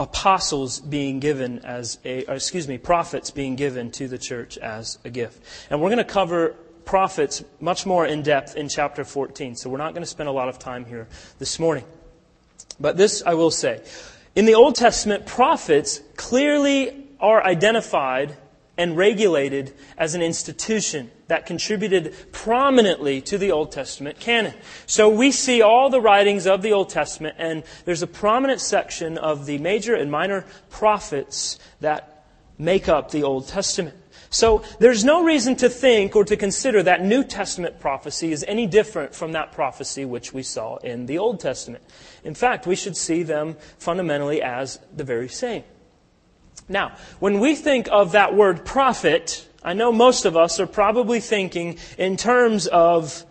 [0.02, 5.10] apostles being given as a, excuse me, prophets being given to the church as a
[5.10, 5.42] gift.
[5.70, 9.56] And we're going to cover prophets much more in depth in chapter 14.
[9.56, 11.06] So we're not going to spend a lot of time here
[11.38, 11.84] this morning.
[12.80, 13.82] But this I will say.
[14.34, 18.36] In the Old Testament, prophets clearly are identified
[18.76, 24.54] and regulated as an institution that contributed prominently to the Old Testament canon.
[24.86, 29.18] So we see all the writings of the Old Testament, and there's a prominent section
[29.18, 32.24] of the major and minor prophets that
[32.58, 33.96] make up the Old Testament.
[34.30, 38.66] So there's no reason to think or to consider that New Testament prophecy is any
[38.66, 41.84] different from that prophecy which we saw in the Old Testament.
[42.24, 45.64] In fact, we should see them fundamentally as the very same.
[46.72, 51.20] Now, when we think of that word prophet, I know most of us are probably
[51.20, 53.26] thinking in terms of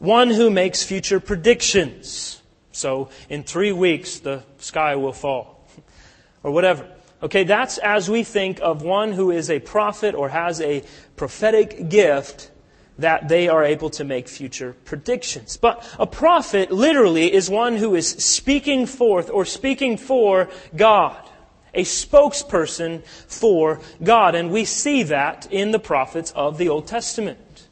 [0.00, 2.42] one who makes future predictions.
[2.72, 5.64] So, in three weeks, the sky will fall.
[6.42, 6.88] or whatever.
[7.22, 10.82] Okay, that's as we think of one who is a prophet or has a
[11.14, 12.50] prophetic gift
[12.98, 15.56] that they are able to make future predictions.
[15.56, 21.28] But a prophet literally is one who is speaking forth or speaking for God.
[21.74, 24.34] A spokesperson for God.
[24.34, 27.68] And we see that in the prophets of the Old Testament.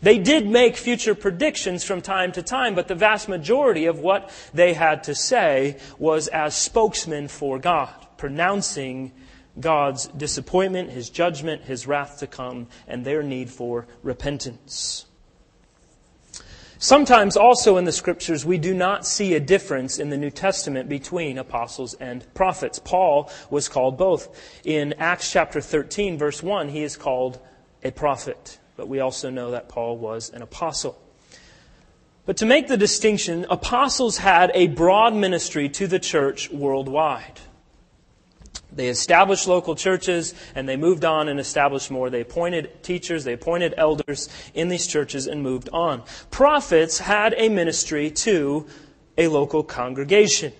[0.00, 4.30] They did make future predictions from time to time, but the vast majority of what
[4.52, 9.10] they had to say was as spokesmen for God pronouncing
[9.58, 15.06] God's disappointment, His judgment, His wrath to come, and their need for repentance.
[16.82, 20.88] Sometimes also in the scriptures, we do not see a difference in the New Testament
[20.88, 22.80] between apostles and prophets.
[22.80, 24.28] Paul was called both.
[24.64, 27.38] In Acts chapter 13, verse 1, he is called
[27.84, 28.58] a prophet.
[28.74, 31.00] But we also know that Paul was an apostle.
[32.26, 37.38] But to make the distinction, apostles had a broad ministry to the church worldwide.
[38.74, 42.10] They established local churches and they moved on and established more.
[42.10, 46.02] They appointed teachers, they appointed elders in these churches and moved on.
[46.30, 48.66] Prophets had a ministry to
[49.18, 50.52] a local congregation.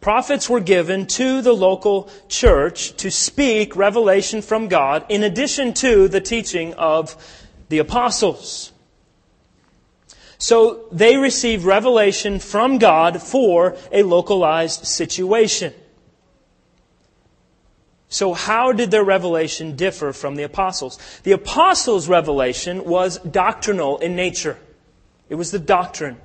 [0.00, 6.08] Prophets were given to the local church to speak revelation from God in addition to
[6.08, 7.16] the teaching of
[7.70, 8.72] the apostles.
[10.36, 15.72] So they received revelation from God for a localized situation.
[18.14, 21.00] So how did their revelation differ from the apostles?
[21.24, 24.56] The apostles' revelation was doctrinal in nature.
[25.28, 26.18] It was the doctrine.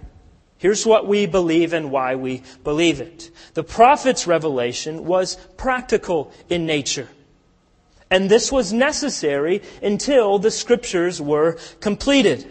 [0.60, 3.32] Here's what we believe and why we believe it.
[3.56, 7.08] The prophet's revelation was practical in nature.
[8.12, 12.46] And this was necessary until the scriptures were completed.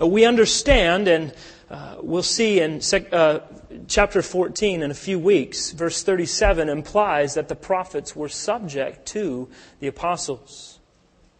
[0.00, 1.34] Uh, we understand, and
[1.68, 3.40] uh, we'll see in sec- uh,
[3.86, 9.48] chapter 14 in a few weeks, verse 37 implies that the prophets were subject to
[9.80, 10.78] the apostles.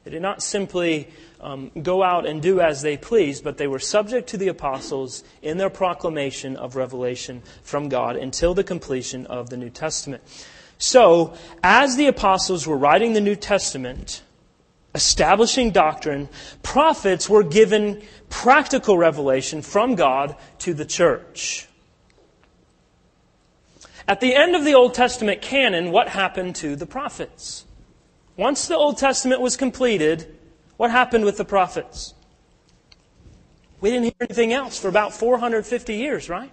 [0.04, 1.08] They did not simply
[1.40, 5.24] um, go out and do as they pleased, but they were subject to the apostles
[5.42, 10.22] in their proclamation of revelation from God until the completion of the New Testament.
[10.78, 14.22] So, as the apostles were writing the New Testament,
[14.94, 16.28] establishing doctrine,
[16.62, 21.68] prophets were given practical revelation from God to the church.
[24.08, 27.66] At the end of the Old Testament canon, what happened to the prophets?
[28.38, 30.34] Once the Old Testament was completed,
[30.78, 32.14] what happened with the prophets?
[33.82, 36.50] We didn't hear anything else for about 450 years, right?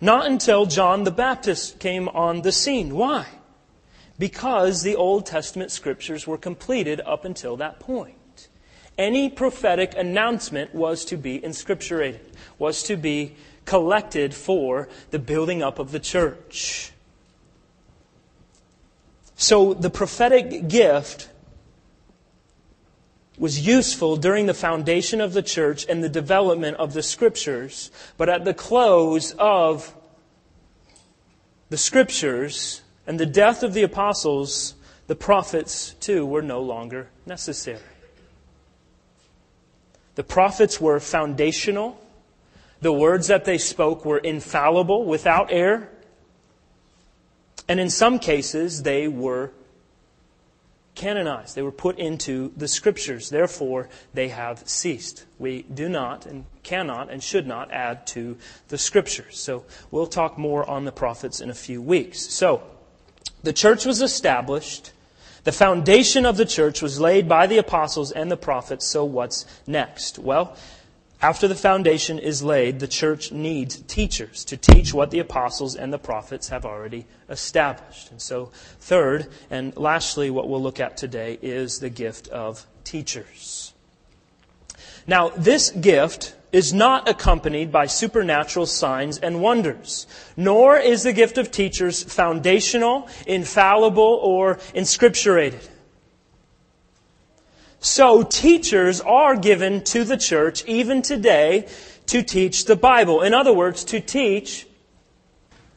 [0.00, 2.96] Not until John the Baptist came on the scene.
[2.96, 3.26] Why?
[4.18, 8.48] Because the Old Testament scriptures were completed up until that point.
[8.98, 12.20] Any prophetic announcement was to be inscripturated,
[12.58, 16.92] was to be collected for the building up of the church.
[19.36, 21.28] So the prophetic gift
[23.36, 28.28] was useful during the foundation of the church and the development of the scriptures, but
[28.28, 29.92] at the close of
[31.68, 34.74] the scriptures and the death of the apostles,
[35.08, 37.80] the prophets too were no longer necessary.
[40.14, 42.00] The prophets were foundational
[42.84, 45.88] the words that they spoke were infallible, without error.
[47.66, 49.52] And in some cases, they were
[50.94, 51.54] canonized.
[51.56, 53.30] They were put into the scriptures.
[53.30, 55.24] Therefore, they have ceased.
[55.38, 58.36] We do not and cannot and should not add to
[58.68, 59.40] the scriptures.
[59.40, 62.20] So we'll talk more on the prophets in a few weeks.
[62.20, 62.62] So,
[63.42, 64.92] the church was established.
[65.44, 68.86] The foundation of the church was laid by the apostles and the prophets.
[68.86, 70.18] So what's next?
[70.18, 70.54] Well,
[71.20, 75.92] after the foundation is laid, the church needs teachers to teach what the apostles and
[75.92, 78.10] the prophets have already established.
[78.10, 78.50] And so,
[78.80, 83.72] third, and lastly, what we'll look at today is the gift of teachers.
[85.06, 90.06] Now, this gift is not accompanied by supernatural signs and wonders,
[90.36, 95.68] nor is the gift of teachers foundational, infallible, or inscripturated.
[97.84, 101.68] So teachers are given to the church even today
[102.06, 103.20] to teach the Bible.
[103.20, 104.66] In other words, to teach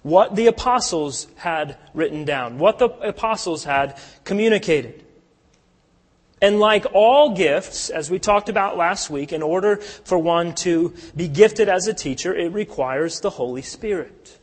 [0.03, 5.03] what the apostles had written down, what the apostles had communicated.
[6.41, 10.93] And like all gifts, as we talked about last week, in order for one to
[11.13, 14.39] be gifted as a teacher, it requires the Holy Spirit.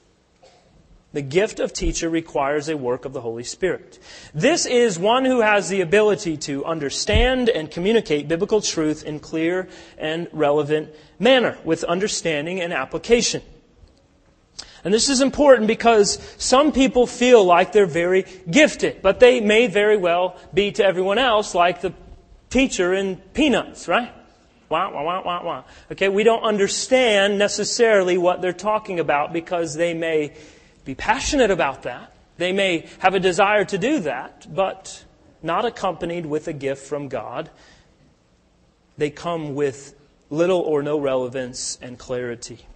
[1.15, 4.01] The gift of teacher requires a work of the Holy Spirit.
[4.35, 9.69] This is one who has the ability to understand and communicate biblical truth in clear
[9.97, 13.43] and relevant manner with understanding and application.
[14.83, 19.69] And this is important because some people feel like they're very gifted, but they may
[19.69, 21.95] very well be to everyone else like the
[22.51, 24.13] teacher in Peanuts, right?
[24.69, 25.65] Wah, wah, wah, wah.
[25.93, 30.33] Okay, we don't understand necessarily what they're talking about because they may
[30.85, 32.13] be passionate about that.
[32.37, 35.05] They may have a desire to do that, but
[35.43, 37.51] not accompanied with a gift from God.
[38.99, 39.95] They come with
[40.31, 42.67] little or no relevance and clarity.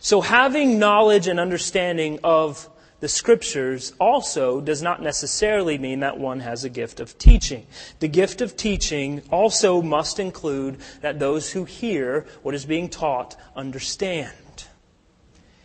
[0.00, 2.68] So having knowledge and understanding of
[3.00, 7.66] the scriptures also does not necessarily mean that one has a gift of teaching.
[7.98, 13.36] The gift of teaching also must include that those who hear what is being taught
[13.56, 14.32] understand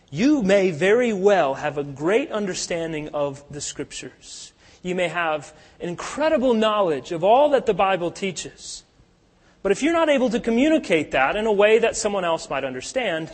[0.10, 4.54] you may very well have a great understanding of the Scriptures.
[4.82, 8.84] You may have incredible knowledge of all that the Bible teaches.
[9.64, 12.64] But if you're not able to communicate that in a way that someone else might
[12.64, 13.30] understand,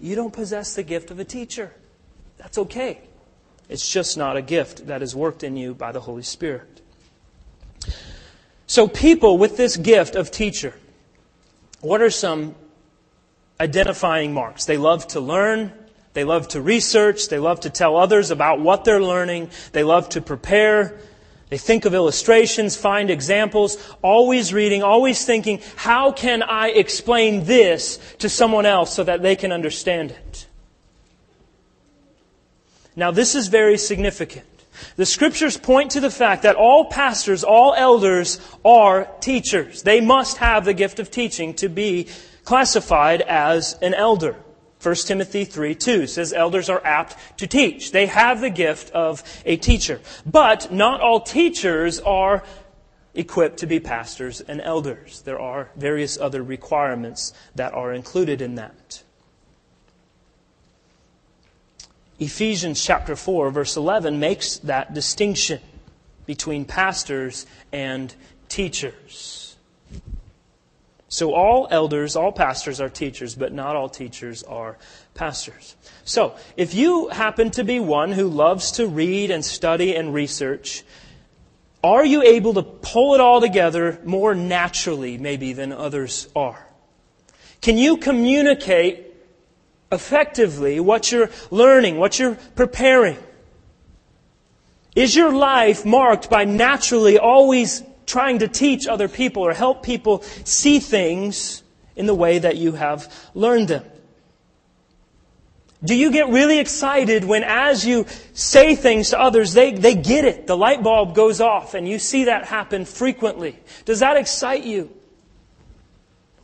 [0.00, 1.72] you don't possess the gift of a teacher.
[2.36, 3.00] That's okay.
[3.68, 6.80] It's just not a gift that is worked in you by the Holy Spirit.
[8.66, 10.74] So, people with this gift of teacher,
[11.80, 12.54] what are some
[13.60, 14.64] identifying marks?
[14.64, 15.72] They love to learn,
[16.14, 17.28] they love to research.
[17.28, 19.50] They love to tell others about what they're learning.
[19.72, 20.98] They love to prepare.
[21.48, 27.98] They think of illustrations, find examples, always reading, always thinking, how can I explain this
[28.20, 30.46] to someone else so that they can understand it?
[32.96, 34.46] Now, this is very significant.
[34.96, 39.82] The scriptures point to the fact that all pastors, all elders are teachers.
[39.82, 42.08] They must have the gift of teaching to be
[42.44, 44.36] classified as an elder.
[44.82, 47.92] 1 Timothy 3 2 says elders are apt to teach.
[47.92, 50.00] They have the gift of a teacher.
[50.26, 52.42] But not all teachers are
[53.14, 55.22] equipped to be pastors and elders.
[55.22, 59.02] There are various other requirements that are included in that.
[62.18, 65.60] Ephesians chapter 4 verse 11 makes that distinction
[66.26, 68.14] between pastors and
[68.48, 69.41] teachers.
[71.12, 74.78] So all elders, all pastors are teachers, but not all teachers are
[75.12, 75.76] pastors.
[76.04, 80.82] So, if you happen to be one who loves to read and study and research,
[81.84, 86.66] are you able to pull it all together more naturally, maybe, than others are?
[87.60, 89.14] Can you communicate
[89.92, 93.18] effectively what you're learning, what you're preparing?
[94.96, 100.22] Is your life marked by naturally always trying to teach other people or help people
[100.44, 101.62] see things
[101.96, 103.84] in the way that you have learned them?
[105.84, 110.24] Do you get really excited when as you say things to others, they, they get
[110.24, 110.46] it?
[110.46, 113.58] The light bulb goes off and you see that happen frequently.
[113.84, 114.92] Does that excite you?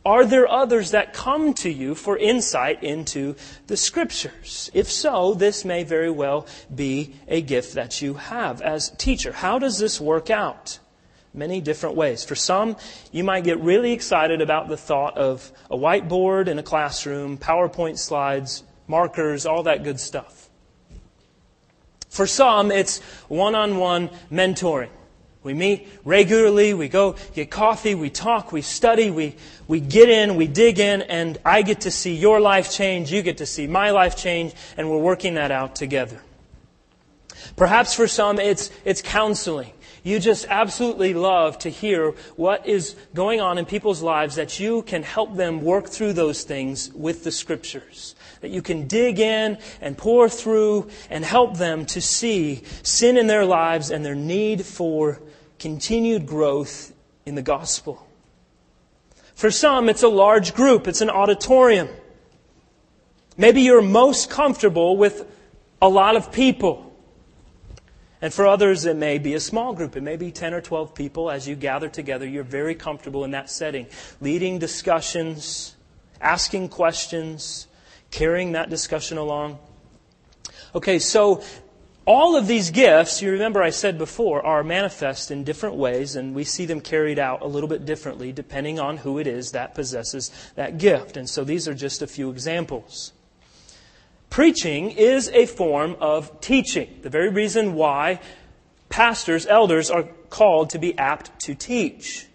[0.05, 3.35] Are there others that come to you for insight into
[3.67, 4.71] the scriptures?
[4.73, 9.31] If so, this may very well be a gift that you have as teacher.
[9.31, 10.79] How does this work out?
[11.33, 12.23] Many different ways.
[12.23, 12.75] For some,
[13.11, 17.99] you might get really excited about the thought of a whiteboard in a classroom, PowerPoint
[17.99, 20.49] slides, markers, all that good stuff.
[22.09, 24.89] For some, it's one-on-one mentoring.
[25.41, 29.35] We meet regularly, we go get coffee, we talk, we study, we,
[29.67, 33.21] we get in, we dig in, and I get to see your life change, you
[33.21, 36.19] get to see my life change, and we're working that out together.
[37.55, 39.71] Perhaps for some, it's, it's counseling.
[40.03, 44.81] You just absolutely love to hear what is going on in people's lives that you
[44.83, 48.15] can help them work through those things with the scriptures.
[48.41, 53.27] That you can dig in and pour through and help them to see sin in
[53.27, 55.19] their lives and their need for
[55.59, 56.93] continued growth
[57.25, 58.05] in the gospel.
[59.35, 61.89] For some, it's a large group, it's an auditorium.
[63.37, 65.25] Maybe you're most comfortable with
[65.81, 66.88] a lot of people.
[68.21, 69.95] And for others, it may be a small group.
[69.95, 71.31] It may be 10 or 12 people.
[71.31, 73.87] As you gather together, you're very comfortable in that setting,
[74.19, 75.75] leading discussions,
[76.19, 77.67] asking questions,
[78.11, 79.57] carrying that discussion along.
[80.75, 81.41] Okay, so
[82.05, 86.35] all of these gifts, you remember I said before, are manifest in different ways, and
[86.35, 89.75] we see them carried out a little bit differently depending on who it is that
[89.75, 91.17] possesses that gift.
[91.17, 93.13] And so these are just a few examples.
[94.29, 96.99] Preaching is a form of teaching.
[97.01, 98.19] The very reason why
[98.89, 102.27] pastors, elders, are called to be apt to teach.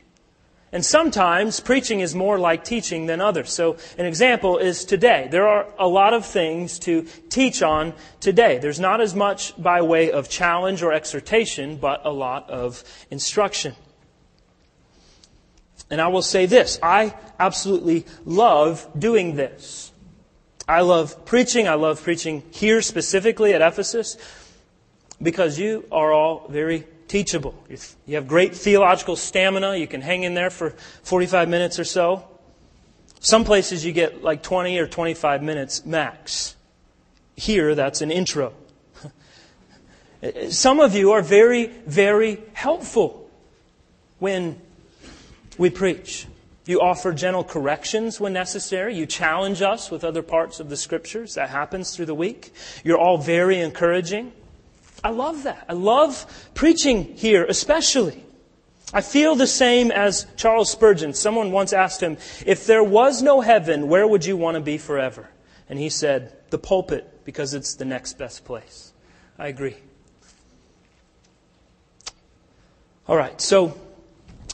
[0.73, 3.53] And sometimes preaching is more like teaching than others.
[3.53, 5.29] So an example is today.
[5.31, 8.59] There are a lot of things to teach on today.
[8.59, 13.77] There's not as much by way of challenge or exhortation, but a lot of instruction.
[15.91, 16.81] And I will say this.
[16.83, 19.93] I absolutely love doing this.
[20.67, 21.69] I love preaching.
[21.69, 24.17] I love preaching here specifically at Ephesus
[25.21, 27.55] because you are all very teachable.
[28.07, 29.77] You have great theological stamina.
[29.77, 30.71] You can hang in there for
[31.03, 32.27] 45 minutes or so.
[33.21, 36.57] Some places you get like 20 or 25 minutes max.
[37.37, 38.53] Here, that's an intro.
[40.23, 43.29] Eh, eh, some of you are very, very helpful
[44.21, 44.59] when
[45.59, 46.27] we preach.
[46.67, 48.97] You offer gentle corrections when necessary.
[48.97, 51.35] You challenge us with other parts of the scriptures.
[51.35, 52.53] That happens through the week.
[52.83, 54.33] You're all very encouraging.
[55.03, 55.67] I love that.
[55.69, 58.25] I love preaching here, especially.
[58.95, 61.13] I feel the same as Charles Spurgeon.
[61.13, 64.79] Someone once asked him, if there was no heaven, where would you want to be
[64.79, 65.29] forever?
[65.69, 68.93] And he said, the pulpit, because it's the next best place.
[69.39, 69.77] I agree.
[73.07, 73.79] All right, so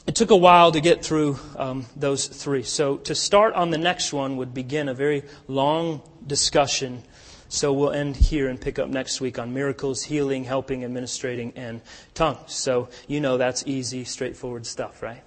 [0.07, 2.63] it took a while to get through um, those three.
[2.63, 7.03] So to start on the next one would begin a very long discussion
[7.51, 11.81] so we'll end here and pick up next week on miracles, healing, helping, administrating, and
[12.13, 12.53] tongues.
[12.53, 15.21] So you know that's easy, straightforward stuff, right?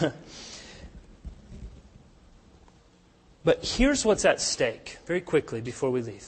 [3.44, 6.26] but here's what's at stake, very quickly before we leave.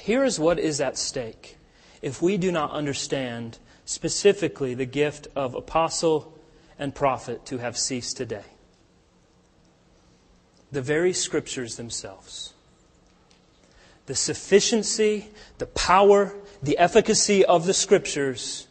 [0.00, 1.57] Here is what is at stake
[2.02, 6.38] if we do not understand specifically the gift of apostle
[6.78, 8.44] and prophet to have ceased today.
[10.70, 12.52] The very scriptures themselves
[14.08, 15.28] the sufficiency,
[15.58, 18.66] the power, the efficacy of the Scriptures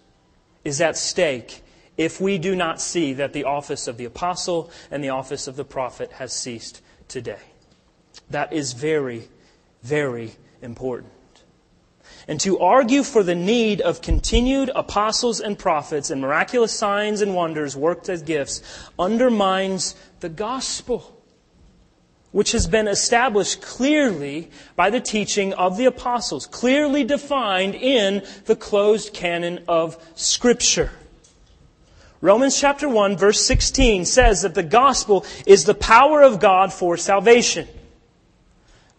[0.66, 1.62] is at stake
[1.96, 5.56] if we do not see that the office of the apostle and the office of
[5.56, 7.40] the prophet has ceased today.
[8.32, 9.28] That is very,
[9.84, 11.12] very important.
[12.28, 17.34] And to argue for the need of continued apostles and prophets and miraculous signs and
[17.34, 18.62] wonders worked as gifts
[19.00, 21.18] undermines the gospel
[22.32, 28.56] which has been established clearly by the teaching of the apostles, clearly defined in the
[28.56, 30.92] closed canon of Scripture.
[32.20, 36.98] Romans chapter 1 verse 16 says that the gospel is the power of God for
[36.98, 37.68] salvation.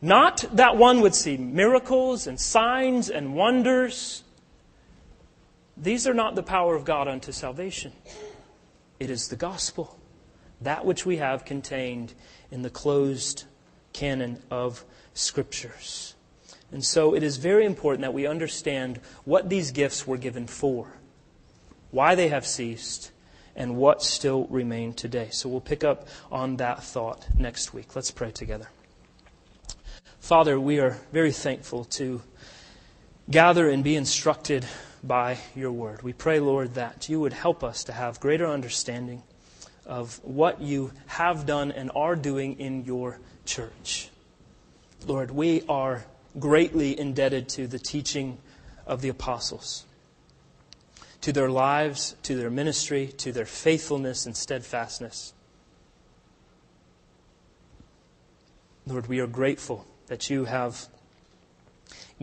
[0.01, 4.23] Not that one would see miracles and signs and wonders.
[5.77, 7.93] These are not the power of God unto salvation.
[9.01, 9.99] It is the gospel,
[10.61, 12.15] that which we have contained
[12.51, 13.45] in the closed
[13.93, 14.85] canon of
[15.15, 16.15] scriptures.
[16.71, 20.89] And so it is very important that we understand what these gifts were given for,
[21.91, 23.11] why they have ceased,
[23.57, 25.29] and what still remain today.
[25.33, 27.97] So we'll pick up on that thought next week.
[27.97, 28.69] Let's pray together.
[30.29, 32.21] Father, we are very thankful to
[33.31, 34.67] gather and be instructed
[35.03, 36.03] by your word.
[36.03, 39.23] We pray, Lord, that you would help us to have greater understanding
[39.87, 44.11] of what you have done and are doing in your church.
[45.07, 46.05] Lord, we are
[46.39, 48.37] greatly indebted to the teaching
[48.87, 49.87] of the apostles,
[51.23, 55.33] to their lives, to their ministry, to their faithfulness and steadfastness.
[58.87, 60.89] Lord, we are grateful that you have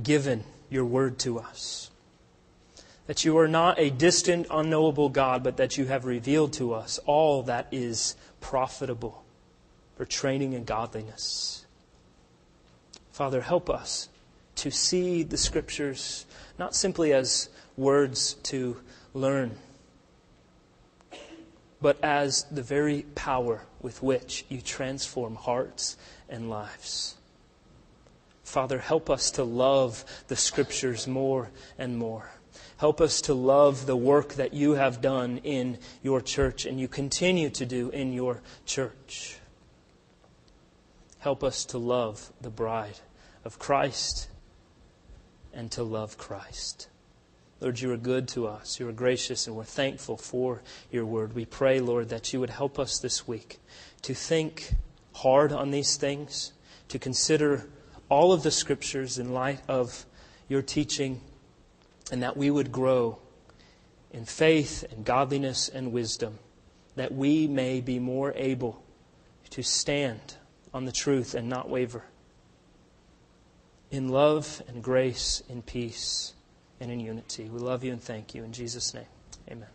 [0.02, 1.90] given your word to us
[3.08, 7.00] that you are not a distant, unknowable God, but that you have revealed to us
[7.06, 9.24] all that is profitable
[9.96, 11.66] for training in godliness.
[13.12, 14.10] Father, help us
[14.56, 16.26] to see the Scriptures
[16.58, 18.78] not simply as words to
[19.14, 19.52] learn,
[21.82, 27.16] but as the very power with which you transform hearts and lives.
[28.56, 32.30] Father, help us to love the Scriptures more and more.
[32.78, 36.88] Help us to love the work that you have done in your church and you
[36.88, 39.40] continue to do in your church.
[41.20, 42.98] Help us to love the bride
[43.44, 44.30] of Christ
[45.54, 46.88] and to love Christ.
[47.60, 48.80] Lord, you are good to us.
[48.80, 51.34] You are gracious, and we're thankful for your word.
[51.34, 53.60] We pray, Lord, that you would help us this week
[54.04, 54.76] to think
[55.12, 56.54] hard on these things,
[56.88, 57.68] to consider
[58.10, 60.06] all of the scriptures in light of
[60.48, 61.22] your teaching
[62.12, 63.18] and that we would grow
[64.12, 66.40] in faith and godliness and wisdom,
[66.96, 68.84] that we may be more able
[69.50, 70.38] to stand
[70.74, 72.06] on the truth and not waver.
[73.92, 76.34] In love and grace, in peace,
[76.80, 77.50] and in unity.
[77.50, 78.44] We love you and thank you.
[78.44, 79.06] In Jesus' name,
[79.50, 79.75] amen.